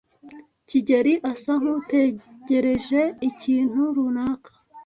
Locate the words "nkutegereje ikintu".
1.61-3.81